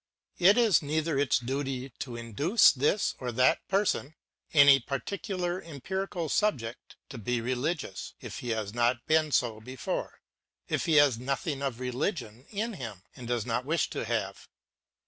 [0.39, 4.15] It is neither its intention nor its duty to induce this or that person,
[4.51, 10.19] any particular empirical subject, to be religious if he has not been sov before,
[10.67, 14.47] if he has nothing of religion in himself, and does not wish to have.